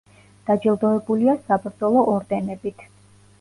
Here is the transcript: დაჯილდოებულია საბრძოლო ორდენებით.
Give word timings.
დაჯილდოებულია 0.45 1.35
საბრძოლო 1.51 2.03
ორდენებით. 2.15 2.83